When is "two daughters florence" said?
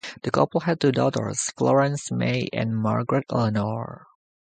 0.79-2.09